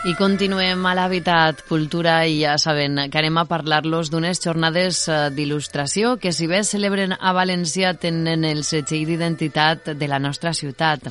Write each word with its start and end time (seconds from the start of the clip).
I 0.00 0.14
continuem 0.16 0.86
a 0.88 0.94
l'Habitat 0.96 1.58
Cultura 1.68 2.22
i 2.24 2.38
ja 2.40 2.54
saben 2.56 2.96
que 3.12 3.18
anem 3.20 3.36
a 3.36 3.44
parlar-los 3.44 4.08
d'unes 4.08 4.38
jornades 4.40 5.02
eh, 5.12 5.16
d'il·lustració 5.36 6.14
que 6.16 6.30
si 6.32 6.46
bé 6.48 6.62
celebren 6.64 7.12
a 7.12 7.34
València 7.36 7.90
tenen 8.00 8.46
el 8.48 8.62
setxell 8.64 9.04
d'identitat 9.04 9.90
de 10.00 10.06
la 10.08 10.16
nostra 10.18 10.54
ciutat. 10.56 11.10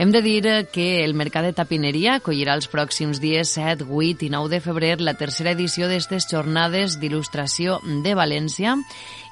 Hem 0.00 0.08
de 0.10 0.22
dir 0.24 0.40
que 0.72 1.04
el 1.04 1.12
Mercat 1.12 1.44
de 1.44 1.52
Tapineria 1.52 2.14
acollirà 2.16 2.54
els 2.56 2.70
pròxims 2.72 3.20
dies 3.20 3.52
7, 3.58 3.84
8 3.84 4.24
i 4.24 4.30
9 4.32 4.48
de 4.54 4.60
febrer 4.64 4.94
la 5.04 5.14
tercera 5.20 5.52
edició 5.52 5.84
d'aquestes 5.84 6.24
jornades 6.30 6.96
d'il·lustració 7.02 7.76
de 7.84 8.14
València 8.16 8.72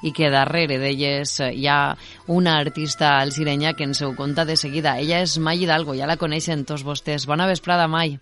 i 0.05 0.13
que 0.13 0.29
darrere 0.29 0.77
d'elles 0.77 1.39
hi 1.49 1.65
ha 1.65 1.95
una 2.27 2.59
artista 2.61 3.15
alcirenya 3.23 3.73
que 3.73 3.89
ens 3.89 4.03
ho 4.05 4.13
conta 4.13 4.45
de 4.45 4.55
seguida. 4.55 4.99
Ella 5.01 5.23
és 5.25 5.39
Mai 5.41 5.65
Hidalgo, 5.65 5.97
ja 5.97 6.05
la 6.05 6.19
coneixen 6.21 6.61
tots 6.61 6.85
vostès. 6.85 7.25
Bona 7.25 7.49
vesprada, 7.49 7.89
Mai. 7.89 8.19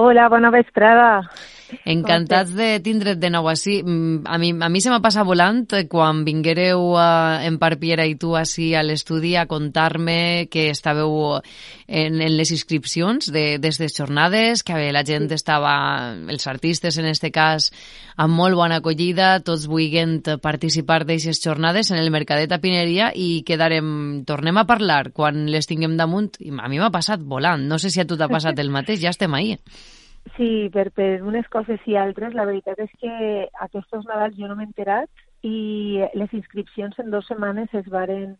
Hola, 0.00 0.28
bona 0.28 0.50
vesprada. 0.54 1.28
Encantats 1.84 2.54
de 2.56 2.68
tindre't 2.84 3.20
de 3.20 3.30
nou 3.32 3.48
així. 3.50 3.78
Mm, 3.82 4.22
a 4.26 4.38
mi, 4.40 4.52
a 4.56 4.68
mi 4.72 4.80
se 4.80 4.92
m'ha 4.92 5.02
passat 5.04 5.26
volant 5.28 5.66
quan 5.90 6.22
vinguéreu 6.24 6.94
uh, 6.94 7.44
en 7.44 7.58
Parpiera 7.60 8.06
i 8.08 8.16
tu 8.20 8.34
així 8.38 8.70
a 8.74 8.84
l'estudi 8.86 9.34
a 9.36 9.46
contar-me 9.50 10.48
que 10.52 10.68
estàveu 10.72 11.38
en, 11.88 12.20
en 12.20 12.36
les 12.36 12.52
inscripcions 12.54 13.30
d'aquestes 13.34 13.92
de, 13.92 13.96
jornades, 13.96 14.62
que 14.64 14.78
la 14.92 15.04
gent 15.04 15.28
estava, 15.34 15.74
els 16.28 16.46
artistes 16.48 16.98
en 16.98 17.08
este 17.10 17.30
cas, 17.34 17.70
amb 18.16 18.36
molt 18.38 18.56
bona 18.58 18.80
acollida, 18.80 19.38
tots 19.44 19.68
volguent 19.68 20.22
participar 20.42 21.02
d'aquestes 21.04 21.42
jornades 21.44 21.92
en 21.92 22.00
el 22.00 22.10
Mercadet 22.14 22.48
de 22.48 22.54
Tapineria 22.56 23.12
i 23.14 23.42
quedarem, 23.46 24.24
tornem 24.28 24.56
a 24.56 24.66
parlar 24.68 25.12
quan 25.12 25.46
les 25.52 25.68
tinguem 25.68 25.96
damunt. 26.00 26.34
I 26.40 26.52
a 26.56 26.68
mi 26.68 26.80
m'ha 26.80 26.92
passat 26.94 27.20
volant. 27.22 27.68
No 27.68 27.78
sé 27.78 27.92
si 27.92 28.00
a 28.00 28.08
tu 28.08 28.16
t'ha 28.16 28.28
passat 28.30 28.58
el 28.58 28.72
mateix, 28.72 29.00
ja 29.04 29.14
estem 29.14 29.34
ahí. 29.34 29.56
Sí, 30.36 30.68
per, 30.74 30.90
per 30.96 31.22
unes 31.22 31.46
coses 31.52 31.80
i 31.86 31.96
altres. 31.96 32.34
La 32.34 32.46
veritat 32.48 32.80
és 32.82 32.90
que 33.00 33.14
aquests 33.64 34.06
Nadals 34.08 34.36
jo 34.38 34.48
no 34.50 34.56
m'he 34.58 34.66
enterat 34.66 35.08
i 35.46 36.02
les 36.18 36.34
inscripcions 36.34 36.98
en 36.98 37.10
dues 37.12 37.26
setmanes 37.30 37.72
es 37.78 37.86
varen, 37.92 38.32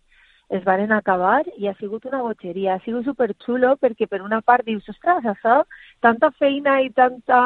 es 0.50 0.64
varen 0.66 0.92
acabar 0.92 1.44
i 1.56 1.68
ha 1.68 1.74
sigut 1.78 2.08
una 2.10 2.22
botxeria. 2.26 2.74
Ha 2.74 2.84
sigut 2.84 3.06
superxulo 3.06 3.76
perquè 3.82 4.08
per 4.10 4.22
una 4.26 4.40
part 4.42 4.66
dius, 4.66 4.88
ostres, 4.90 5.24
això, 5.32 5.60
tanta 6.04 6.32
feina 6.38 6.80
i 6.82 6.90
tanta, 6.90 7.40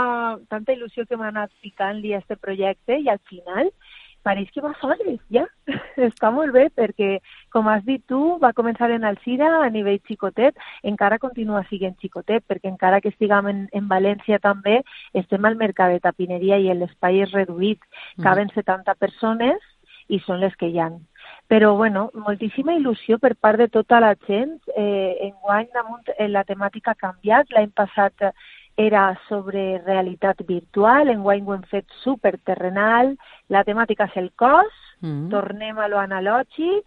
tanta 0.49 0.77
il·lusió 0.77 1.05
que 1.07 1.21
m'ha 1.21 1.29
anat 1.35 1.53
picant-li 1.61 2.15
a 2.15 2.23
este 2.25 2.37
projecte 2.37 2.99
i 2.99 3.11
al 3.13 3.21
final 3.29 3.73
pareix 4.23 4.51
que 4.55 4.63
va 4.65 4.73
soles, 4.81 5.21
ja. 5.35 5.45
Està 6.09 6.31
molt 6.35 6.55
bé, 6.55 6.69
perquè, 6.75 7.19
com 7.55 7.69
has 7.71 7.85
dit 7.87 8.03
tu, 8.09 8.21
va 8.43 8.53
començar 8.57 8.91
en 8.95 9.05
Alcira 9.09 9.51
a 9.61 9.69
nivell 9.71 10.01
xicotet, 10.09 10.59
encara 10.83 11.21
continua 11.23 11.65
sent 11.69 11.99
xicotet, 12.01 12.45
perquè 12.49 12.71
encara 12.71 13.01
que 13.01 13.13
estiguem 13.13 13.51
en, 13.51 13.63
en 13.73 13.89
València 13.91 14.39
també, 14.43 14.81
estem 15.15 15.45
al 15.45 15.59
mercat 15.61 15.93
de 15.93 16.03
tapineria 16.03 16.59
i 16.59 16.73
l'espai 16.75 17.23
és 17.27 17.33
reduït. 17.35 17.81
Mm. 18.17 18.27
Caben 18.27 18.53
70 18.55 18.99
persones 18.99 19.71
i 20.09 20.21
són 20.27 20.41
les 20.43 20.55
que 20.59 20.69
hi 20.69 20.79
han. 20.83 21.01
Però, 21.49 21.75
bueno, 21.77 22.09
moltíssima 22.15 22.75
il·lusió 22.79 23.19
per 23.21 23.35
part 23.37 23.61
de 23.61 23.69
tota 23.69 24.01
la 24.01 24.15
gent. 24.27 24.57
Eh, 24.75 25.29
enguany, 25.29 25.69
damunt, 25.75 26.09
eh, 26.17 26.29
la 26.29 26.45
temàtica 26.49 26.95
ha 26.95 27.03
canviat. 27.07 27.53
L'any 27.53 27.71
passat 27.77 28.33
era 28.77 29.19
sobre 29.29 29.83
realitat 29.85 30.41
virtual, 30.47 31.11
enguany 31.13 31.45
ho 31.47 31.55
hem 31.55 31.65
fet 31.71 31.87
superterrenal, 32.03 33.17
la 33.49 33.65
temàtica 33.65 34.09
és 34.09 34.17
el 34.17 34.33
cos, 34.33 34.73
mm 35.01 35.09
-hmm. 35.09 35.31
tornem 35.31 35.79
a 35.79 35.89
lo 35.89 35.99
analògic 35.99 36.85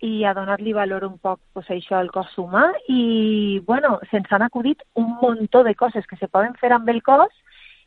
i 0.00 0.24
a 0.24 0.32
donar-li 0.34 0.72
valor 0.72 1.04
un 1.04 1.18
poc 1.18 1.40
pues, 1.52 1.68
això 1.68 1.98
al 1.98 2.10
cos 2.10 2.32
humà 2.38 2.72
i, 2.88 3.62
bueno, 3.66 4.00
se'ns 4.10 4.32
han 4.32 4.42
acudit 4.42 4.82
un 4.94 5.16
muntó 5.20 5.62
de 5.62 5.74
coses 5.74 6.06
que 6.06 6.16
se 6.16 6.28
poden 6.28 6.54
fer 6.54 6.72
amb 6.72 6.88
el 6.88 7.02
cos 7.02 7.32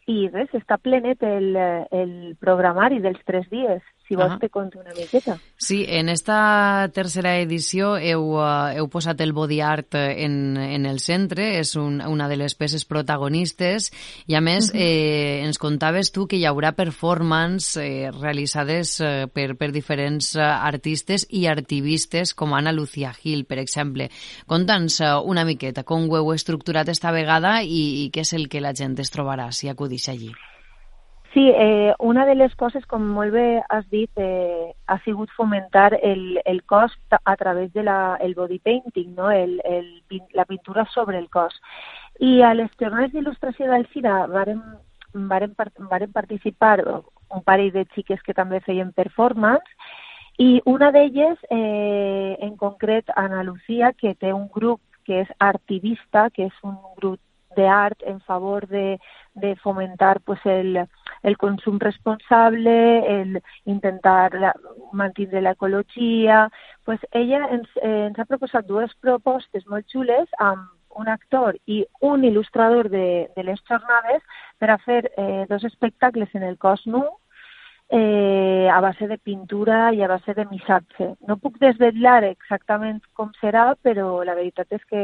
i 0.06 0.30
res, 0.30 0.52
està 0.54 0.78
plenet 0.78 1.24
el, 1.24 1.56
el 1.92 2.36
programari 2.40 3.00
dels 3.00 3.20
tres 3.26 3.50
dies. 3.50 3.82
Si 4.08 4.16
vols, 4.16 4.32
uh 4.32 4.36
-huh. 4.36 4.40
te 4.40 4.50
conto 4.50 4.80
una 4.80 4.94
miqueta. 4.94 5.40
Sí, 5.56 5.86
en 5.88 6.10
esta 6.10 6.90
tercera 6.94 7.38
edició 7.40 7.98
heu, 7.98 8.36
uh, 8.36 8.76
heu 8.76 8.90
posat 8.90 9.22
el 9.22 9.32
body 9.32 9.62
art 9.62 9.96
en, 9.96 10.58
en 10.58 10.86
el 10.86 11.00
centre, 11.00 11.60
és 11.60 11.76
un, 11.76 12.02
una 12.02 12.28
de 12.28 12.36
les 12.36 12.54
peces 12.56 12.84
protagonistes, 12.86 13.92
i 14.28 14.36
a 14.36 14.42
més 14.42 14.70
uh 14.70 14.76
-huh. 14.76 14.80
eh, 14.80 15.46
ens 15.46 15.58
contaves 15.58 16.12
tu 16.12 16.28
que 16.28 16.36
hi 16.36 16.46
haurà 16.46 16.74
performance 16.74 17.80
eh, 17.80 18.12
realitzades 18.12 19.00
eh, 19.00 19.28
per, 19.32 19.56
per 19.56 19.72
diferents 19.72 20.36
artistes 20.36 21.26
i 21.30 21.48
activistes 21.48 22.34
com 22.34 22.54
Ana 22.54 22.74
Lucía 22.74 23.14
Gil, 23.14 23.46
per 23.46 23.60
exemple. 23.60 24.10
Conta'ns 24.46 25.00
uh, 25.00 25.22
una 25.24 25.46
miqueta 25.46 25.84
com 25.84 26.10
ho 26.10 26.18
heu 26.18 26.34
estructurat 26.34 26.90
esta 26.90 27.12
vegada 27.12 27.64
i, 27.64 28.04
i 28.04 28.12
què 28.12 28.22
és 28.22 28.34
el 28.34 28.50
que 28.50 28.62
la 28.62 28.74
gent 28.74 29.00
es 29.00 29.12
trobarà 29.12 29.52
si 29.52 29.70
acudix 29.70 30.10
allí. 30.10 30.32
Sí, 31.34 31.52
eh, 31.52 31.96
una 31.98 32.28
de 32.28 32.36
les 32.36 32.54
coses, 32.56 32.86
com 32.86 33.08
molt 33.10 33.34
bé 33.34 33.64
has 33.74 33.88
dit, 33.90 34.10
eh, 34.22 34.76
ha 34.86 35.00
sigut 35.02 35.32
fomentar 35.34 35.98
el, 36.00 36.40
el 36.46 36.62
cos 36.64 36.94
a 37.10 37.36
través 37.38 37.74
de 37.74 37.82
la, 37.82 38.20
el 38.22 38.36
body 38.36 38.60
painting, 38.60 39.16
no? 39.16 39.32
el, 39.32 39.60
el, 39.66 40.04
la 40.34 40.46
pintura 40.46 40.86
sobre 40.94 41.18
el 41.18 41.32
cos. 41.32 41.60
I 42.20 42.44
a 42.46 42.54
les 42.54 42.70
jornades 42.78 43.16
d'il·lustració 43.16 43.72
del 43.72 43.88
CIRA 43.90 44.28
varen, 44.30 44.62
varen, 45.14 45.56
varen 45.90 46.14
participar 46.14 46.84
un 46.86 47.42
parell 47.42 47.74
de 47.74 47.88
xiques 47.96 48.22
que 48.22 48.38
també 48.38 48.62
feien 48.62 48.94
performance 48.94 49.66
i 50.38 50.62
una 50.70 50.92
d'elles, 50.94 51.42
eh, 51.50 52.38
en 52.46 52.58
concret, 52.58 53.10
Ana 53.16 53.42
Lucía, 53.42 53.94
que 53.98 54.14
té 54.14 54.34
un 54.34 54.50
grup 54.54 54.82
que 55.04 55.22
és 55.26 55.34
Artivista, 55.40 56.30
que 56.30 56.46
és 56.46 56.62
un 56.62 56.78
grup 56.98 57.20
d'art 57.56 58.04
en 58.06 58.20
favor 58.22 58.68
de, 58.68 59.00
de 59.34 59.56
fomentar 59.58 60.20
pues, 60.22 60.40
el, 60.46 60.86
el 61.24 61.38
consum 61.38 61.80
responsable, 61.80 62.76
el 63.22 63.42
intentar 63.66 64.34
la, 64.34 64.54
mantenir 64.92 65.42
l'ecologia. 65.42 66.50
Pues 66.84 67.00
ella 67.12 67.48
ens, 67.52 67.70
eh, 67.82 68.08
ens 68.08 68.20
ha 68.20 68.30
proposat 68.30 68.68
dues 68.68 68.94
propostes 69.02 69.68
molt 69.68 69.88
xules 69.92 70.30
amb 70.40 70.70
un 70.96 71.10
actor 71.10 71.58
i 71.66 71.84
un 72.02 72.24
il·lustrador 72.24 72.90
de, 72.90 73.30
de 73.36 73.44
les 73.44 73.60
jornades 73.70 74.22
per 74.62 74.70
a 74.70 74.78
fer 74.78 75.02
eh, 75.18 75.46
dos 75.50 75.64
espectacles 75.64 76.34
en 76.38 76.44
el 76.44 76.58
cos 76.62 76.86
nu 76.86 77.04
eh, 77.90 78.70
a 78.72 78.80
base 78.82 79.08
de 79.08 79.18
pintura 79.18 79.92
i 79.94 80.02
a 80.02 80.08
base 80.08 80.34
de 80.34 80.46
missatge. 80.50 81.14
No 81.28 81.38
puc 81.38 81.60
desvetllar 81.62 82.24
exactament 82.30 83.02
com 83.14 83.32
serà, 83.42 83.74
però 83.82 84.24
la 84.26 84.38
veritat 84.38 84.72
és 84.74 84.84
que 84.90 85.04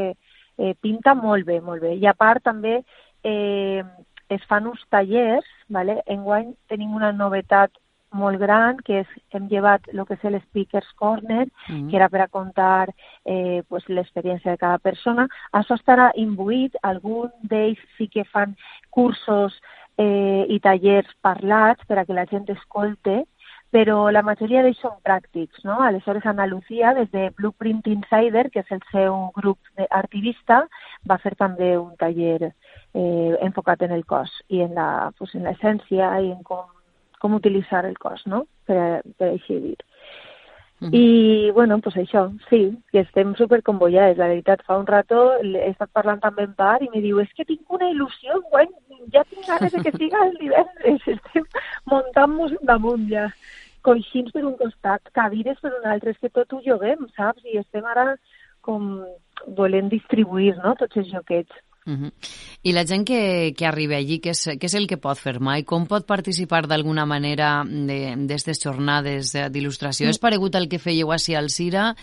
eh, 0.60 0.74
pinta 0.80 1.16
molt 1.16 1.48
bé, 1.48 1.60
molt 1.64 1.82
bé. 1.82 1.96
I 1.96 2.06
a 2.06 2.14
part 2.14 2.44
també 2.44 2.80
eh, 3.24 3.82
es 4.30 4.44
fan 4.46 4.66
uns 4.70 4.82
tallers, 4.92 5.46
¿vale? 5.68 6.00
enguany 6.06 6.52
tenim 6.70 6.94
una 6.94 7.12
novetat 7.12 7.72
molt 8.12 8.40
gran, 8.42 8.78
que 8.82 9.00
és, 9.04 9.10
hem 9.34 9.46
llevat 9.50 9.86
el 9.92 10.02
que 10.06 10.16
és 10.16 10.24
l'Speakers 10.34 10.88
Corner, 10.98 11.46
mm 11.46 11.74
-hmm. 11.74 11.90
que 11.90 11.96
era 11.96 12.08
per 12.08 12.22
a 12.22 12.28
contar 12.28 12.88
eh, 13.24 13.62
pues, 13.68 13.88
l'experiència 13.88 14.50
de 14.50 14.58
cada 14.58 14.78
persona. 14.78 15.28
Això 15.52 15.74
estarà 15.78 16.10
imbuït, 16.14 16.74
algun 16.82 17.30
d'ells 17.42 17.78
sí 17.96 18.08
que 18.08 18.24
fan 18.24 18.56
cursos 18.90 19.60
eh, 19.96 20.44
i 20.48 20.58
tallers 20.60 21.10
parlats 21.20 21.84
per 21.86 21.98
a 21.98 22.04
que 22.04 22.14
la 22.14 22.26
gent 22.26 22.48
escolte, 22.48 23.24
però 23.70 24.10
la 24.10 24.22
majoria 24.26 24.64
d'ells 24.64 24.80
són 24.82 24.96
pràctics, 25.06 25.62
no? 25.64 25.78
Aleshores, 25.86 26.26
Ana 26.26 26.46
Lucía, 26.50 26.92
des 26.94 27.10
de 27.14 27.28
Blueprint 27.38 27.86
Insider, 27.86 28.48
que 28.50 28.64
és 28.64 28.72
el 28.74 28.82
seu 28.90 29.30
grup 29.36 29.58
artivista, 29.88 30.64
va 31.08 31.20
fer 31.22 31.36
també 31.38 31.76
un 31.78 31.94
taller 32.00 32.50
eh, 32.50 33.36
enfocat 33.46 33.86
en 33.86 33.94
el 33.94 34.04
cos 34.04 34.32
i 34.48 34.64
en 34.66 34.74
la 34.74 35.12
pues, 35.18 35.36
en 35.38 35.46
l'essència 35.46 36.10
i 36.20 36.32
en 36.34 36.42
com, 36.42 36.66
com 37.22 37.38
utilitzar 37.38 37.84
el 37.86 37.96
cos, 37.98 38.26
no? 38.26 38.44
Per, 38.66 39.02
per 39.16 39.30
així 39.36 39.60
dir. 39.62 39.78
Uh 40.80 40.88
-huh. 40.88 40.94
I, 40.96 41.50
bueno, 41.50 41.78
pues 41.80 41.94
això, 41.96 42.32
sí, 42.48 42.78
que 42.90 43.00
estem 43.00 43.34
superconvollades. 43.34 44.16
La 44.16 44.28
veritat, 44.28 44.62
fa 44.64 44.78
un 44.78 44.86
rato 44.86 45.34
he 45.42 45.70
estat 45.70 45.90
parlant 45.92 46.20
també 46.20 46.44
en 46.44 46.54
part 46.54 46.82
i 46.82 46.88
me 46.88 47.02
diu, 47.02 47.20
és 47.20 47.28
es 47.28 47.34
que 47.34 47.44
tinc 47.44 47.60
una 47.68 47.90
il·lusió, 47.90 48.40
guany, 48.50 48.70
ja 49.12 49.22
tinc 49.24 49.46
ganes 49.46 49.72
de 49.72 49.82
que 49.82 49.98
siga 49.98 50.24
el 50.24 50.36
divendres. 50.38 51.02
Estem 51.16 51.44
muntant-nos 51.90 52.54
damunt 52.66 53.08
ja. 53.10 53.28
Coixins 53.86 54.32
per 54.34 54.44
un 54.44 54.58
costat, 54.60 55.08
cadires 55.16 55.60
per 55.64 55.72
un 55.72 55.86
altre, 55.88 56.12
és 56.12 56.20
que 56.20 56.28
tot 56.28 56.52
ho 56.52 56.60
lloguem, 56.64 57.06
saps? 57.16 57.44
I 57.48 57.62
estem 57.62 57.86
ara 57.88 58.14
com 58.60 59.00
volent 59.56 59.88
distribuir, 59.88 60.52
no?, 60.60 60.74
tots 60.76 61.00
els 61.00 61.08
joquets. 61.08 61.62
Uh 61.86 61.92
-huh. 61.92 62.12
I 62.62 62.72
la 62.72 62.84
gent 62.84 63.06
que, 63.06 63.54
que 63.56 63.66
arriba 63.66 63.96
allí, 63.96 64.20
què 64.20 64.30
és, 64.30 64.46
què 64.60 64.66
és 64.66 64.74
el 64.74 64.86
que 64.86 64.98
pot 64.98 65.16
fer 65.16 65.40
mai? 65.40 65.64
Com 65.64 65.86
pot 65.86 66.06
participar 66.06 66.66
d'alguna 66.66 67.06
manera 67.06 67.64
d'aquestes 67.64 68.62
jornades 68.62 69.32
d'il·lustració? 69.32 70.06
Mm. 70.06 70.10
És 70.10 70.18
paregut 70.18 70.54
al 70.54 70.68
que 70.68 70.78
fèieu 70.78 71.10
així 71.10 71.34
al 71.34 71.48
Cira 71.48 71.94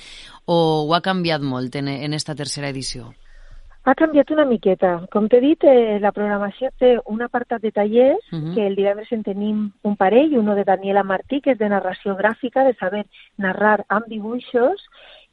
o 0.45 0.87
ho 0.87 0.93
ha 0.95 1.01
canviat 1.01 1.41
molt 1.41 1.75
en, 1.75 1.87
en 1.87 2.13
esta 2.13 2.33
tercera 2.33 2.69
edició? 2.69 3.13
Ha 3.87 3.93
canviat 3.95 4.31
una 4.35 4.43
miqueta. 4.43 4.89
Com 5.13 5.29
t'he 5.31 5.39
dit, 5.39 5.63
eh, 5.63 5.97
la 6.03 6.11
programació 6.11 6.73
té 6.81 6.97
un 7.07 7.21
apartat 7.23 7.61
de 7.63 7.71
tallers, 7.71 8.25
uh 8.33 8.39
-huh. 8.39 8.53
que 8.53 8.67
el 8.67 8.75
divendres 8.75 9.11
en 9.13 9.23
tenim 9.23 9.71
un 9.81 9.95
parell, 9.95 10.37
uno 10.37 10.55
de 10.55 10.65
Daniela 10.65 11.03
Martí, 11.03 11.39
que 11.39 11.51
és 11.51 11.57
de 11.57 11.69
narració 11.69 12.17
gràfica, 12.17 12.65
de 12.65 12.73
saber 12.73 13.05
narrar 13.37 13.85
amb 13.87 14.07
dibuixos, 14.07 14.83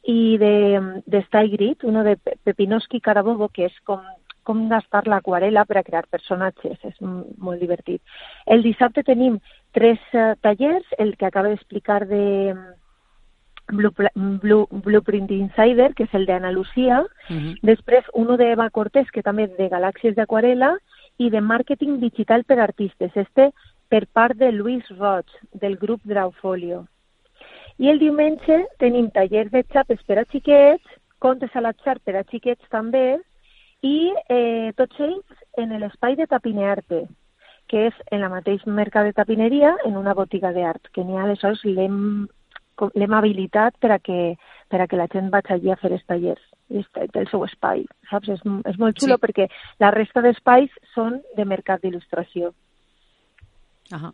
i 0.03 0.37
de, 0.37 1.01
de 1.05 1.21
Style 1.23 1.49
Grit, 1.49 1.83
uno 1.83 2.03
de 2.03 2.15
Pepinoski 2.15 3.01
Carabobo, 3.01 3.49
que 3.49 3.65
és 3.65 3.79
com 3.83 3.99
com 4.45 4.69
gastar 4.69 5.07
l'aquarela 5.09 5.65
per 5.65 5.79
a 5.79 5.83
crear 5.83 6.05
personatges, 6.05 6.77
és 6.85 6.95
molt 7.01 7.59
divertit. 7.59 8.01
El 8.45 8.61
dissabte 8.61 9.03
tenim 9.03 9.39
tres 9.73 9.99
uh, 10.13 10.35
tallers, 10.45 10.85
el 10.99 11.15
que 11.17 11.25
acaba 11.25 11.49
d'explicar 11.49 12.05
de 12.05 12.53
Blue, 13.67 13.91
Blue, 14.15 14.67
Blueprint 14.71 15.31
Insider, 15.31 15.93
que 15.95 16.05
és 16.05 16.13
el 16.13 16.25
d'Anna 16.25 16.51
Lucía, 16.51 17.01
uh 17.01 17.33
-huh. 17.33 17.55
després 17.61 18.03
uno 18.13 18.37
de 18.37 18.51
Eva 18.51 18.69
Cortés, 18.69 19.09
que 19.11 19.23
també 19.23 19.43
és 19.43 19.57
de 19.57 19.69
Galàxies 19.69 20.15
d'Aquarela, 20.15 20.77
i 21.17 21.29
de 21.29 21.41
Màrqueting 21.41 21.99
Digital 21.99 22.43
per 22.43 22.59
Artistes, 22.59 23.11
este 23.15 23.51
per 23.87 24.07
part 24.07 24.35
de 24.35 24.51
Luis 24.51 24.83
Roig, 24.97 25.25
del 25.53 25.77
grup 25.77 26.01
Draufolio. 26.03 26.87
I 27.77 27.89
el 27.89 27.99
diumenge 27.99 28.67
tenim 28.79 29.09
tallers 29.11 29.51
de 29.51 29.63
xapes 29.63 30.01
per 30.03 30.19
a 30.19 30.25
xiquets, 30.25 30.83
contes 31.19 31.55
a 31.55 31.61
l'atzar 31.61 31.99
per 31.99 32.15
a 32.15 32.23
xiquets 32.23 32.63
també, 32.69 33.19
i 33.81 34.13
eh, 34.29 34.71
tots 34.75 34.99
ells 34.99 35.25
en 35.57 35.77
l'espai 35.79 36.15
de 36.15 36.27
Tapinearte, 36.27 37.07
que 37.67 37.87
és 37.89 37.93
en 38.11 38.21
la 38.21 38.29
mateix 38.29 38.65
mercat 38.65 39.05
de 39.05 39.13
tapineria, 39.13 39.75
en 39.85 39.97
una 39.97 40.13
botiga 40.13 40.51
d'art, 40.53 40.89
que 40.93 41.03
n'hi 41.03 41.17
ha, 41.17 41.23
aleshores 41.25 41.63
l'hem 41.65 42.27
l'hem 42.95 43.13
habilitat 43.15 43.77
per 43.79 43.91
a, 43.95 43.99
que, 43.99 44.35
per 44.69 44.81
a 44.81 44.87
que 44.87 44.99
la 44.99 45.07
gent 45.11 45.31
vagi 45.33 45.55
allí 45.55 45.71
a 45.71 45.79
fer 45.79 45.93
els 45.95 46.05
tallers 46.09 46.43
i 46.69 46.81
té 46.95 47.21
el 47.21 47.29
seu 47.29 47.43
espai, 47.45 47.85
saps? 48.09 48.31
És, 48.33 48.41
és 48.41 48.77
molt 48.81 48.97
xulo 48.97 49.19
sí. 49.19 49.21
perquè 49.21 49.49
la 49.83 49.91
resta 49.93 50.23
d'espais 50.25 50.73
són 50.95 51.19
de 51.37 51.45
mercat 51.45 51.83
d'il·lustració. 51.83 52.51
Ahà. 53.93 54.11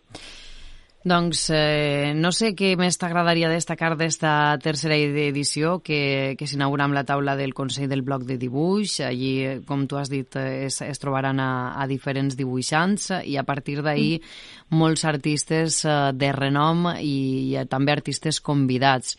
Doncs 1.03 1.47
eh, 1.49 2.13
no 2.13 2.29
sé 2.29 2.51
què 2.53 2.75
més 2.77 2.99
t'agradaria 3.01 3.49
destacar 3.49 3.95
d'esta 3.97 4.59
tercera 4.61 4.93
edició 5.01 5.79
que, 5.81 6.35
que 6.37 6.45
s'inaugura 6.45 6.85
amb 6.85 6.93
la 6.93 7.03
taula 7.09 7.33
del 7.39 7.55
Consell 7.57 7.89
del 7.89 8.03
Bloc 8.05 8.27
de 8.29 8.37
Dibuix. 8.37 8.99
Allí, 9.07 9.63
com 9.65 9.87
tu 9.89 9.97
has 9.97 10.13
dit, 10.13 10.37
es, 10.37 10.77
es 10.85 11.01
trobaran 11.01 11.41
a, 11.41 11.73
a 11.73 11.89
diferents 11.89 12.37
dibuixants 12.37 13.09
i 13.25 13.33
a 13.41 13.45
partir 13.47 13.79
d'ahir 13.81 14.19
mm. 14.19 14.77
molts 14.77 15.07
artistes 15.09 15.81
eh, 15.89 15.97
de 16.13 16.31
renom 16.37 16.91
i, 16.99 17.17
i 17.57 17.65
també 17.65 17.97
artistes 17.97 18.37
convidats. 18.37 19.17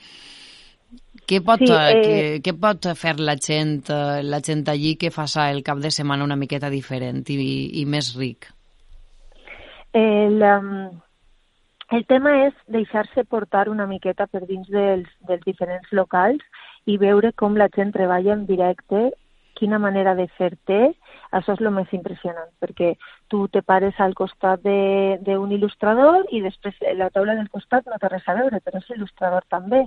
Què 1.26 1.43
pot, 1.43 1.67
sí, 1.67 1.75
eh... 1.75 1.99
què, 1.99 2.25
què 2.46 2.58
pot 2.62 2.93
fer 2.94 3.19
la 3.19 3.35
gent, 3.35 3.81
eh, 3.90 4.20
la 4.23 4.38
gent 4.38 4.69
allí 4.70 4.94
que 4.94 5.11
faça 5.11 5.50
el 5.50 5.64
cap 5.67 5.82
de 5.82 5.90
setmana 5.90 6.31
una 6.31 6.38
miqueta 6.38 6.70
diferent 6.70 7.25
i, 7.26 7.40
i 7.82 7.88
més 7.90 8.14
ric? 8.14 8.52
El, 9.99 10.38
um 10.38 11.00
el 11.96 12.06
tema 12.08 12.30
és 12.46 12.54
deixar-se 12.72 13.24
portar 13.28 13.66
una 13.68 13.86
miqueta 13.86 14.26
per 14.26 14.42
dins 14.48 14.68
dels, 14.72 15.08
dels 15.28 15.42
diferents 15.44 15.90
locals 15.92 16.40
i 16.88 16.96
veure 17.00 17.32
com 17.36 17.58
la 17.60 17.68
gent 17.76 17.92
treballa 17.92 18.32
en 18.32 18.46
directe, 18.48 19.10
quina 19.62 19.79
manera 19.79 20.17
de 20.19 20.26
fer 20.35 20.50
té, 20.67 20.81
això 21.31 21.55
és 21.55 21.62
el 21.62 21.70
més 21.75 21.93
impressionant, 21.94 22.50
perquè 22.61 22.93
tu 23.31 23.47
te 23.55 23.62
pares 23.62 23.99
al 24.03 24.17
costat 24.19 24.64
d'un 24.64 25.55
il·lustrador 25.56 26.26
i 26.35 26.43
després 26.44 26.76
la 26.99 27.09
taula 27.14 27.37
del 27.38 27.49
costat 27.53 27.87
no 27.87 27.97
té 28.03 28.11
res 28.11 28.26
a 28.26 28.35
veure, 28.41 28.61
però 28.61 28.82
és 28.82 28.91
il·lustrador 28.97 29.47
també 29.55 29.85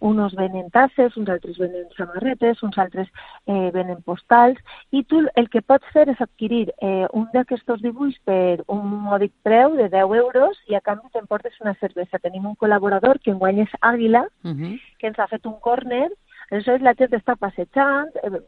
uns 0.00 0.34
venen 0.38 0.70
tasses, 0.70 1.16
uns 1.16 1.28
altres 1.32 1.58
venen 1.58 1.88
samarretes, 1.96 2.62
uns 2.62 2.78
altres 2.78 3.08
eh, 3.46 3.70
venen 3.74 4.02
postals, 4.06 4.60
i 4.92 5.02
tu 5.04 5.22
el 5.34 5.48
que 5.50 5.62
pots 5.62 5.88
fer 5.92 6.06
és 6.12 6.20
adquirir 6.22 6.68
eh, 6.78 7.06
un 7.12 7.26
d'aquests 7.34 7.82
dibuix 7.82 8.16
per 8.28 8.62
un 8.72 8.84
mòdic 9.08 9.34
preu 9.42 9.76
de 9.76 9.88
10 9.92 10.16
euros 10.20 10.60
i 10.70 10.76
a 10.76 10.84
canvi 10.84 11.10
t'emportes 11.12 11.56
una 11.64 11.74
cervesa. 11.80 12.22
Tenim 12.22 12.46
un 12.46 12.56
col·laborador 12.60 13.20
que 13.22 13.32
enguany 13.34 13.64
és 13.66 13.72
Àguila, 13.80 14.26
uh 14.44 14.52
-huh. 14.52 14.78
que 14.98 15.08
ens 15.08 15.18
ha 15.18 15.26
fet 15.26 15.46
un 15.46 15.58
córner, 15.60 16.10
aleshores 16.50 16.82
la 16.82 16.94
gent 16.94 17.12
està 17.12 17.36
passejant, 17.36 18.12
eh, 18.22 18.40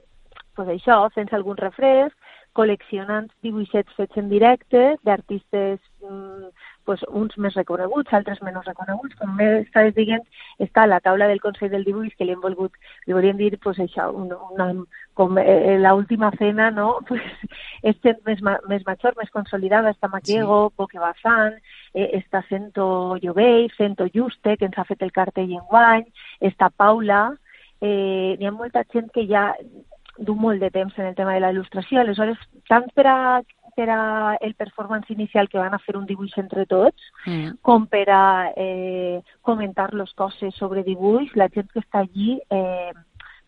pues 0.58 0.72
això, 0.75 1.05
fent 1.14 1.31
algun 1.37 1.58
refresc, 1.60 2.16
col·leccionant 2.58 3.28
dibuixets 3.46 3.94
fets 3.94 4.19
en 4.19 4.26
directe 4.32 4.81
d'artistes 5.06 5.78
mm, 6.02 6.49
pues, 6.88 7.05
uns 7.20 7.37
més 7.38 7.55
reconeguts, 7.55 8.14
altres 8.16 8.40
menys 8.43 8.66
reconeguts. 8.66 9.14
Com 9.20 9.37
bé 9.38 9.49
estaves 9.60 9.94
dient, 9.94 10.25
està 10.64 10.87
a 10.87 10.90
la 10.90 10.99
taula 11.05 11.28
del 11.31 11.43
Consell 11.44 11.70
del 11.75 11.84
Dibuix 11.87 12.16
que 12.16 12.26
li 12.26 12.34
hem 12.34 12.43
volgut, 12.43 12.75
li 13.06 13.14
volíem 13.14 13.38
dir, 13.38 13.52
pues, 13.62 13.78
això, 13.84 14.08
una, 14.16 14.40
una, 14.50 14.69
com 15.19 15.38
eh, 15.38 15.76
l'última 15.84 16.32
cena, 16.40 16.70
no? 16.75 16.90
Pues, 17.08 17.25
és 17.87 17.99
gent 18.05 18.19
més, 18.26 18.40
més 18.43 18.82
major, 18.87 19.14
més 19.20 19.31
consolidada, 19.31 19.93
està 19.94 20.08
Maquiego, 20.10 20.64
sí. 20.69 20.78
Boque 20.81 20.99
Bazán, 20.99 21.60
eh, 21.94 22.08
està 22.19 22.43
Cento 22.49 22.88
Llovell, 23.22 23.69
Cento 23.76 24.08
Juste, 24.14 24.56
que 24.56 24.66
ens 24.66 24.78
ha 24.78 24.87
fet 24.88 25.05
el 25.06 25.14
cartell 25.14 25.55
en 25.55 25.62
guany, 25.70 26.08
està 26.50 26.72
Paula, 26.75 27.28
eh, 27.81 28.34
hi 28.34 28.49
ha 28.49 28.55
molta 28.55 28.82
gent 28.93 29.12
que 29.14 29.28
ja 29.31 29.52
du 30.19 30.35
molt 30.35 30.61
de 30.61 30.70
temps 30.75 30.99
en 30.99 31.06
el 31.06 31.15
tema 31.15 31.35
de 31.35 31.41
la 31.41 31.53
il·lustració, 31.55 32.00
aleshores, 32.00 32.41
tant 32.69 32.91
per 32.94 33.06
a 33.06 33.19
per 33.79 33.91
a 33.94 34.37
el 34.41 34.56
performance 34.59 35.12
inicial 35.12 35.49
que 35.49 35.59
van 35.59 35.75
a 35.75 35.79
fer 35.79 35.94
un 35.94 36.06
dibuix 36.06 36.32
entre 36.41 36.65
tots, 36.67 36.99
mm. 37.26 37.61
com 37.62 37.85
per 37.87 38.09
a 38.11 38.23
eh, 38.59 39.20
comentar 39.47 39.93
les 39.94 40.11
coses 40.19 40.56
sobre 40.59 40.82
dibuix, 40.82 41.31
la 41.38 41.47
gent 41.55 41.69
que 41.70 41.79
està 41.85 42.03
allí 42.03 42.41
eh, 42.50 42.91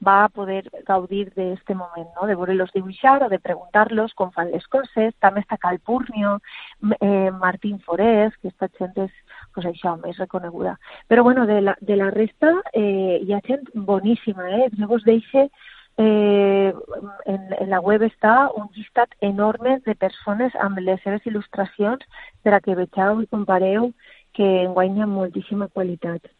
va 0.07 0.25
a 0.25 0.29
poder 0.29 0.63
gaudir 0.87 1.27
d'aquest 1.35 1.75
moment, 1.75 2.07
no? 2.17 2.29
de 2.29 2.37
veure-los 2.39 2.71
dibuixar 2.73 3.19
o 3.25 3.29
de 3.29 3.41
preguntar-los 3.43 4.15
com 4.15 4.31
fan 4.33 4.53
les 4.55 4.67
coses. 4.73 5.13
També 5.21 5.43
està 5.43 5.59
Calpurnio, 5.61 6.39
eh, 7.01 7.31
Martín 7.43 7.81
Forés, 7.85 8.33
que 8.39 8.49
aquesta 8.49 8.71
gent 8.79 8.97
és 9.09 9.13
pues 9.55 9.67
això, 9.67 9.97
més 10.01 10.17
reconeguda. 10.19 10.79
Però 11.09 11.27
bueno, 11.27 11.45
de 11.47 11.61
la, 11.61 11.77
de 11.81 11.99
la 11.99 12.11
resta 12.15 12.55
eh, 12.73 13.21
hi 13.21 13.35
ha 13.35 13.43
gent 13.47 13.69
boníssima, 13.75 14.49
eh? 14.63 14.71
Jo 14.79 14.89
vos 14.89 15.05
deixo 15.05 15.49
eh, 16.01 16.73
en, 17.27 17.41
en 17.61 17.71
la 17.71 17.81
web 17.85 18.03
està 18.07 18.35
un 18.57 18.69
llistat 18.77 19.13
enorme 19.21 19.79
de 19.87 19.95
persones 19.95 20.57
amb 20.67 20.81
les 20.87 21.03
seves 21.05 21.27
il·lustracions 21.29 22.07
per 22.43 22.55
a 22.57 22.61
que 22.65 22.79
vegeu 22.79 23.21
i 23.21 23.31
compareu 23.37 23.91
que 24.37 24.51
ha 25.05 25.11
moltíssima 25.15 25.69
qualitat 25.69 26.31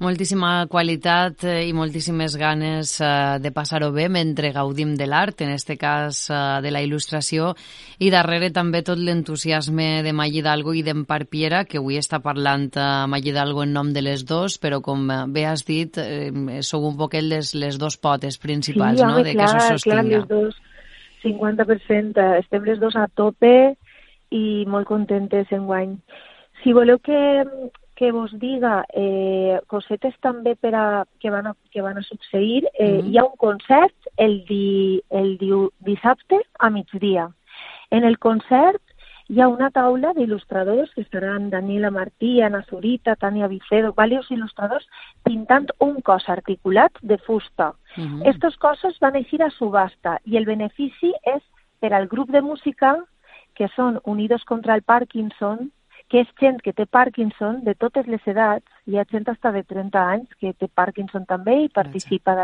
moltíssima 0.00 0.66
qualitat 0.66 1.44
eh, 1.44 1.68
i 1.68 1.74
moltíssimes 1.76 2.36
ganes 2.40 2.94
eh, 3.04 3.38
de 3.40 3.52
passar-ho 3.52 3.90
bé 3.92 4.08
mentre 4.08 4.52
gaudim 4.52 4.94
de 4.96 5.06
l'art, 5.06 5.42
en 5.44 5.52
este 5.52 5.76
cas 5.76 6.22
eh, 6.30 6.38
de 6.64 6.72
la 6.72 6.80
il·lustració, 6.80 7.52
i 8.00 8.08
darrere 8.10 8.48
també 8.50 8.80
tot 8.86 8.98
l'entusiasme 8.98 10.00
de 10.06 10.14
Maggi 10.16 10.40
Hidalgo 10.40 10.72
i 10.74 10.82
d'Empar 10.86 11.26
Piera, 11.28 11.66
que 11.68 11.78
avui 11.82 12.00
està 12.00 12.22
parlant 12.24 12.70
Maggi 13.12 13.30
Hidalgo 13.34 13.66
en 13.66 13.76
nom 13.76 13.92
de 13.92 14.02
les 14.02 14.24
dos, 14.24 14.56
però 14.58 14.80
com 14.80 15.04
bé 15.28 15.44
has 15.46 15.66
dit, 15.68 16.00
sou 16.64 16.88
un 16.88 16.96
poquet 16.96 17.24
les, 17.24 17.52
les 17.54 17.76
dos 17.78 17.98
potes 18.00 18.40
principals, 18.40 18.98
sí, 18.98 19.04
no?, 19.04 19.20
home, 19.20 19.28
de 19.28 19.36
clar, 19.36 19.52
que 19.52 19.60
s'ho 19.60 19.76
sostinga. 19.76 20.00
Clar, 20.00 20.08
les 20.16 20.28
dos, 20.32 20.60
50%, 21.24 22.24
estem 22.40 22.64
les 22.64 22.80
dos 22.80 22.96
a 22.96 23.06
tope 23.12 23.52
i 24.32 24.64
molt 24.70 24.88
contentes 24.88 25.52
en 25.52 25.68
guany. 25.68 25.94
Si 26.62 26.72
voleu 26.76 27.00
que, 27.04 27.20
que 28.00 28.12
vos 28.12 28.30
diga 28.40 28.86
eh, 28.96 29.60
cosetes 29.68 30.14
també 30.24 30.54
per 30.56 30.70
a, 30.72 30.84
que, 31.20 31.28
van 31.28 31.50
a, 31.50 31.54
que 31.68 31.82
van 31.84 31.98
a 32.00 32.02
succeir, 32.02 32.62
eh, 32.72 32.86
mm 32.86 33.00
-hmm. 33.00 33.10
hi 33.10 33.18
ha 33.18 33.24
un 33.24 33.36
concert 33.36 34.08
el, 34.16 34.42
di, 34.46 35.02
el 35.10 35.36
di, 35.36 35.50
dissabte 35.80 36.40
a 36.58 36.70
migdia. 36.70 37.28
En 37.90 38.04
el 38.04 38.16
concert 38.18 38.80
hi 39.28 39.42
ha 39.42 39.48
una 39.48 39.68
taula 39.70 40.14
d'il·lustradors 40.14 40.94
que 40.94 41.02
estaran 41.02 41.50
Daniela 41.50 41.90
Martí, 41.90 42.40
Ana 42.40 42.62
Zurita, 42.70 43.16
Tania 43.16 43.48
Vicedo, 43.48 43.92
diversos 43.92 44.30
il·lustradors 44.30 44.86
pintant 45.22 45.68
un 45.78 46.00
cos 46.00 46.26
articulat 46.28 46.92
de 47.02 47.18
fusta. 47.18 47.74
Mm 47.96 48.06
-hmm. 48.06 48.28
Estos 48.32 48.56
cossos 48.56 48.98
van 48.98 49.14
eixir 49.14 49.42
a 49.42 49.50
subhasta 49.50 50.20
i 50.24 50.38
el 50.38 50.46
benefici 50.46 51.12
és 51.36 51.42
per 51.80 51.92
al 51.92 52.06
grup 52.06 52.30
de 52.30 52.40
música 52.40 52.96
que 53.54 53.68
són 53.76 54.00
Unidos 54.04 54.42
contra 54.44 54.74
el 54.74 54.82
Parkinson, 54.82 55.70
que 56.10 56.24
és 56.24 56.30
gent 56.42 56.58
que 56.64 56.74
té 56.74 56.86
Parkinson 56.90 57.62
de 57.64 57.76
totes 57.78 58.08
les 58.10 58.24
edats, 58.26 58.66
hi 58.86 58.98
ha 58.98 59.06
gent 59.12 59.28
hasta 59.30 59.52
de 59.54 59.62
30 59.62 60.04
anys 60.14 60.38
que 60.40 60.52
té 60.58 60.66
Parkinson 60.66 61.26
també 61.30 61.56
i 61.64 61.72
participa 61.72 62.34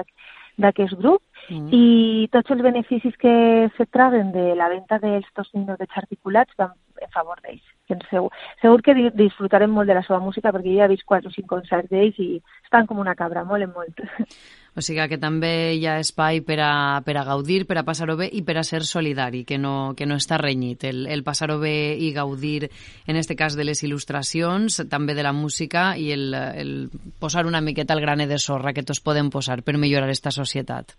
d'aquest 0.57 0.95
grup, 1.01 1.23
mm. 1.51 1.69
i 1.75 2.29
tots 2.33 2.55
els 2.55 2.63
beneficis 2.63 3.17
que 3.21 3.35
se 3.77 3.87
traguen 3.91 4.31
de 4.33 4.55
la 4.55 4.71
venda 4.73 5.01
dels 5.03 5.27
dos 5.37 5.51
minuts 5.55 5.99
articulats 6.03 6.55
van 6.57 6.77
en 7.03 7.11
favor 7.13 7.43
d'ells. 7.43 7.65
Segur, 8.11 8.31
segur 8.63 8.83
que 8.83 8.95
disfrutarem 9.15 9.71
molt 9.71 9.91
de 9.91 9.99
la 9.99 10.05
seva 10.07 10.19
música 10.23 10.53
perquè 10.55 10.79
ja 10.79 10.87
he 10.87 10.95
vist 10.95 11.07
quatre 11.07 11.31
o 11.31 11.35
cinc 11.35 11.51
concerts 11.51 11.91
d'ells 11.91 12.19
i 12.23 12.31
estan 12.65 12.87
com 12.87 13.03
una 13.03 13.15
cabra, 13.19 13.45
molen 13.45 13.75
molt. 13.75 14.01
O 14.77 14.83
sigui 14.85 15.07
que 15.09 15.17
també 15.17 15.73
hi 15.73 15.87
ha 15.89 15.97
espai 16.03 16.43
per 16.45 16.59
a, 16.61 17.01
per 17.07 17.17
a 17.17 17.25
gaudir, 17.25 17.63
per 17.65 17.79
a 17.81 17.85
passar-ho 17.87 18.19
bé 18.21 18.29
i 18.29 18.43
per 18.45 18.59
a 18.61 18.65
ser 18.67 18.83
solidari, 18.85 19.43
que 19.49 19.57
no, 19.57 19.95
que 19.97 20.05
no 20.05 20.19
està 20.21 20.37
renyit. 20.43 20.85
El, 20.85 21.07
el 21.09 21.25
passar-ho 21.25 21.57
bé 21.63 21.97
i 21.97 22.13
gaudir, 22.13 22.69
en 23.07 23.17
este 23.17 23.39
cas, 23.41 23.57
de 23.57 23.65
les 23.65 23.81
il·lustracions, 23.87 24.83
també 24.93 25.17
de 25.17 25.25
la 25.25 25.33
música 25.33 25.89
i 25.97 26.11
el, 26.13 26.29
el 26.37 26.77
posar 27.19 27.47
una 27.49 27.65
miqueta 27.65 27.97
el 27.97 28.05
grane 28.05 28.29
de 28.29 28.39
sorra 28.39 28.77
que 28.77 28.85
tots 28.85 29.01
podem 29.01 29.33
posar 29.33 29.63
per 29.65 29.79
millorar 29.81 30.13
esta 30.13 30.35
societat. 30.35 30.93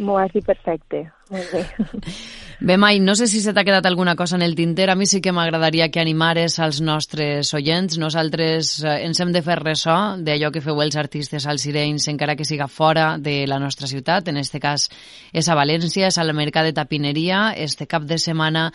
M'ho 0.00 0.16
has 0.16 0.30
dit 0.32 0.44
perfecte, 0.46 1.04
molt 1.30 1.50
bé. 1.52 1.64
Bé, 2.60 2.76
Mai, 2.76 2.98
no 3.00 3.14
sé 3.16 3.24
si 3.24 3.40
se 3.40 3.54
t'ha 3.56 3.62
quedat 3.64 3.86
alguna 3.88 4.12
cosa 4.16 4.36
en 4.36 4.42
el 4.44 4.54
tinter. 4.54 4.90
A 4.92 4.94
mi 4.94 5.06
sí 5.08 5.22
que 5.24 5.32
m'agradaria 5.32 5.86
que 5.88 6.00
animares 6.02 6.58
als 6.60 6.82
nostres 6.84 7.54
oients. 7.56 7.96
Nosaltres 7.96 8.74
eh, 8.84 8.98
ens 9.06 9.20
hem 9.20 9.30
de 9.32 9.40
fer 9.40 9.56
ressò 9.62 9.94
d'allò 10.20 10.50
que 10.52 10.60
feu 10.60 10.82
els 10.84 10.98
artistes 11.00 11.46
als 11.48 11.64
Sirenys, 11.64 12.10
encara 12.12 12.36
que 12.36 12.44
siga 12.44 12.68
fora 12.68 13.14
de 13.16 13.46
la 13.48 13.58
nostra 13.58 13.88
ciutat. 13.88 14.28
En 14.28 14.36
este 14.36 14.60
cas 14.60 14.90
és 15.32 15.48
a 15.48 15.56
València, 15.56 16.10
és 16.12 16.18
al 16.20 16.34
Mercat 16.36 16.68
de 16.68 16.74
Tapineria, 16.76 17.54
este 17.56 17.88
cap 17.88 18.04
de 18.04 18.20
setmana 18.20 18.68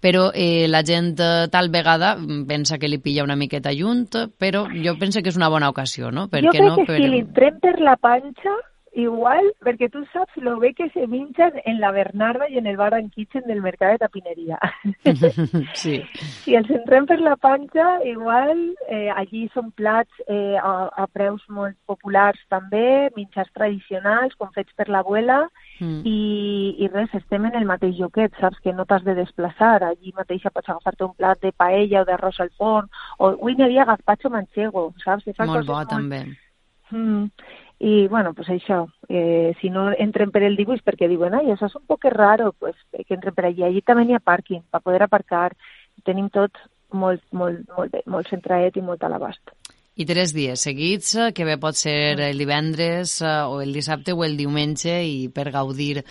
però 0.00 0.30
eh, 0.32 0.66
la 0.66 0.80
gent 0.82 1.12
eh, 1.20 1.46
tal 1.52 1.68
vegada 1.70 2.14
pensa 2.48 2.78
que 2.80 2.88
li 2.88 2.98
pilla 3.04 3.22
una 3.22 3.36
miqueta 3.36 3.70
junt, 3.76 4.08
però 4.40 4.64
jo 4.72 4.96
penso 4.98 5.20
que 5.20 5.28
és 5.28 5.36
una 5.36 5.50
bona 5.52 5.68
ocasió, 5.68 6.10
no? 6.10 6.26
Per 6.32 6.40
jo 6.46 6.54
crec 6.54 6.66
no? 6.66 6.74
que 6.80 6.86
per... 6.88 6.96
si 6.96 7.10
li 7.12 7.20
entrem 7.20 7.60
per 7.60 7.76
la 7.84 7.98
panxa 8.00 8.56
Igual, 9.00 9.52
perquè 9.64 9.88
tu 9.92 10.02
saps 10.12 10.36
lo 10.44 10.58
bé 10.60 10.72
que 10.74 10.88
se 10.90 11.06
minxen 11.08 11.60
en 11.64 11.78
la 11.80 11.92
Bernarda 11.94 12.48
i 12.50 12.58
en 12.58 12.66
el 12.66 12.76
bar 12.76 12.92
and 12.94 13.12
kitchen 13.14 13.46
del 13.46 13.62
mercat 13.62 13.94
de 13.94 14.04
tapineria. 14.04 14.58
Sí. 15.80 16.00
Si 16.42 16.56
els 16.58 16.68
entrem 16.74 17.06
per 17.08 17.20
la 17.22 17.36
panxa, 17.40 17.86
igual 18.08 18.58
eh, 18.88 19.08
allí 19.14 19.46
són 19.54 19.70
plats 19.78 20.22
eh, 20.26 20.58
a, 20.58 20.90
a 20.90 21.06
preus 21.12 21.44
molt 21.48 21.76
populars 21.88 22.40
també, 22.52 23.10
minxars 23.16 23.52
tradicionals, 23.56 24.36
com 24.36 24.50
fets 24.56 24.74
per 24.76 24.88
l'abuela, 24.92 25.38
mm. 25.78 26.02
i, 26.08 26.18
i 26.84 26.90
res, 26.92 27.14
estem 27.16 27.46
en 27.48 27.56
el 27.60 27.68
mateix 27.68 27.96
joquet, 27.98 28.34
saps? 28.40 28.60
Que 28.64 28.74
no 28.76 28.86
t'has 28.88 29.06
de 29.06 29.16
desplaçar. 29.18 29.78
Allí 29.86 30.14
mateix 30.16 30.44
pots 30.50 30.68
agafar-te 30.68 31.06
un 31.06 31.16
plat 31.16 31.40
de 31.40 31.54
paella 31.56 32.02
o 32.02 32.08
d'arròs 32.08 32.42
al 32.42 32.52
forn, 32.58 32.90
o 33.18 33.32
avui 33.32 33.56
n'hi 33.56 33.68
havia 33.68 33.88
gazpacho 33.88 34.32
manchego, 34.34 34.90
saps? 35.04 35.26
molt 35.38 35.66
bo, 35.66 35.76
molt... 35.78 35.90
també. 35.90 36.24
Mm. 36.90 37.28
I, 37.80 38.08
bueno, 38.08 38.34
pues 38.34 38.50
això, 38.52 38.82
eh, 39.08 39.54
si 39.60 39.70
no 39.72 39.86
entren 39.96 40.28
per 40.30 40.42
el 40.44 40.58
dibuix 40.58 40.82
perquè 40.84 41.08
diuen, 41.08 41.32
ai, 41.32 41.48
això 41.48 41.70
és 41.70 41.76
un 41.78 41.86
poc 41.88 42.04
raro, 42.12 42.52
pues 42.52 42.76
que 42.92 43.14
entren 43.16 43.32
per 43.34 43.46
allí. 43.48 43.64
Allí 43.64 43.80
també 43.80 44.04
n'hi 44.04 44.18
ha 44.18 44.20
pàrquing, 44.20 44.66
per 44.68 44.82
poder 44.84 45.00
aparcar. 45.06 45.54
Tenim 46.04 46.28
tot 46.28 46.60
molt, 46.92 47.24
molt, 47.32 47.64
molt 47.76 47.94
bé, 47.94 48.04
molt 48.04 48.28
centraet 48.28 48.76
i 48.76 48.84
molt 48.84 49.02
a 49.02 49.08
l'abast. 49.08 49.54
I 49.96 50.04
tres 50.04 50.34
dies 50.36 50.60
seguits, 50.60 51.14
eh, 51.16 51.32
que 51.32 51.48
bé 51.48 51.56
pot 51.60 51.76
ser 51.76 52.20
el 52.28 52.38
divendres 52.38 53.18
eh, 53.24 53.32
o 53.48 53.62
el 53.64 53.72
dissabte 53.72 54.12
o 54.12 54.24
el 54.28 54.36
diumenge 54.36 55.00
i 55.02 55.28
per 55.32 55.50
gaudir, 55.50 56.04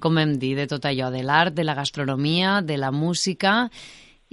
com 0.00 0.20
hem 0.20 0.36
dit, 0.38 0.58
de 0.60 0.68
tot 0.68 0.84
allò, 0.84 1.10
de 1.10 1.24
l'art, 1.24 1.56
de 1.56 1.64
la 1.64 1.74
gastronomia, 1.74 2.60
de 2.60 2.76
la 2.76 2.92
música 2.92 3.70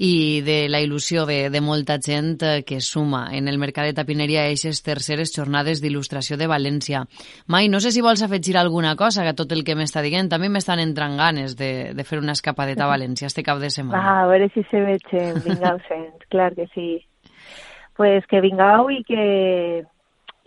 i 0.01 0.41
de 0.41 0.65
la 0.71 0.79
il·lusió 0.81 1.27
de, 1.29 1.51
de 1.53 1.61
molta 1.61 1.99
gent 2.01 2.41
eh, 2.41 2.63
que 2.65 2.79
suma 2.81 3.27
en 3.37 3.47
el 3.51 3.59
mercat 3.61 3.85
de 3.85 3.93
tapineria 3.99 4.41
a 4.41 4.47
aquestes 4.49 4.81
terceres 4.81 5.29
jornades 5.35 5.77
d'il·lustració 5.83 6.39
de 6.41 6.47
València. 6.49 7.03
Mai, 7.45 7.69
no 7.69 7.77
sé 7.83 7.91
si 7.93 8.01
vols 8.01 8.23
afegir 8.25 8.57
alguna 8.57 8.95
cosa 8.97 9.27
que 9.27 9.35
tot 9.37 9.53
el 9.53 9.61
que 9.67 9.75
m'està 9.77 10.01
dient. 10.01 10.31
També 10.31 10.49
m'estan 10.49 10.81
entrant 10.81 11.19
ganes 11.19 11.53
de, 11.59 11.93
de 11.93 12.05
fer 12.07 12.17
una 12.17 12.33
escapadeta 12.33 12.87
a 12.87 12.89
València 12.89 13.29
este 13.29 13.45
cap 13.45 13.61
de 13.61 13.69
setmana. 13.69 14.01
Ah, 14.01 14.23
a 14.23 14.31
veure 14.31 14.49
si 14.55 14.65
se 14.71 14.81
veig, 14.81 15.05
vinga, 15.45 15.75
sent, 15.87 16.25
clar 16.33 16.55
que 16.57 16.65
sí. 16.73 16.89
pues 18.01 18.25
que 18.25 18.41
vingau 18.41 18.89
i 18.89 19.03
que, 19.05 19.83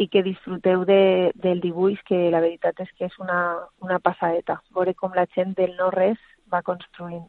i 0.03 0.09
que 0.11 0.25
disfruteu 0.27 0.83
de, 0.89 1.31
del 1.39 1.61
dibuix, 1.63 2.01
que 2.09 2.19
la 2.35 2.43
veritat 2.43 2.83
és 2.83 2.91
que 2.99 3.07
és 3.07 3.15
una, 3.23 3.39
una 3.85 4.01
passadeta. 4.03 4.59
Veure 4.75 4.99
com 4.99 5.15
la 5.15 5.29
gent 5.37 5.55
del 5.55 5.77
no-res 5.79 6.19
va 6.51 6.65
construint. 6.67 7.29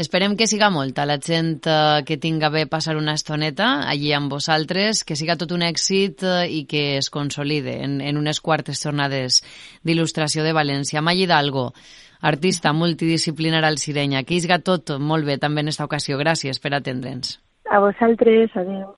Esperem 0.00 0.32
que 0.32 0.46
siga 0.48 0.70
molta 0.72 1.04
la 1.04 1.18
gent 1.20 1.66
eh, 1.68 2.00
que 2.08 2.16
tinga 2.16 2.48
bé 2.48 2.62
passar 2.64 2.94
una 2.96 3.12
estoneta 3.18 3.66
allí 3.84 4.14
amb 4.16 4.32
vosaltres, 4.32 5.02
que 5.04 5.16
siga 5.18 5.36
tot 5.36 5.50
un 5.52 5.60
èxit 5.66 6.24
eh, 6.24 6.46
i 6.48 6.62
que 6.70 6.84
es 6.96 7.10
consolide 7.12 7.74
en, 7.84 7.98
en 8.00 8.16
unes 8.16 8.40
quartes 8.40 8.80
jornades 8.80 9.42
d'il·lustració 9.84 10.46
de 10.46 10.54
València. 10.56 11.02
Maggi 11.04 11.26
Hidalgo, 11.26 11.66
artista 12.32 12.72
multidisciplinar 12.72 13.60
al 13.68 13.76
Sirenya, 13.76 14.24
que 14.24 14.40
isga 14.40 14.62
tot 14.64 14.94
molt 14.96 15.28
bé 15.28 15.36
també 15.36 15.60
en 15.60 15.68
esta 15.74 15.84
ocasió. 15.84 16.16
Gràcies 16.16 16.64
per 16.64 16.72
atendre'ns. 16.78 17.36
A 17.68 17.84
vosaltres, 17.84 18.56
adéu. 18.56 18.88